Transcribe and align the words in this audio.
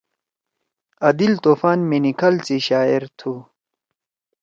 عادل 1.05 1.33
طوفان 1.43 1.79
مینیکھال 1.89 2.35
سی 2.45 2.57
شاعر 2.67 3.01
تُھو۔ 3.17 3.33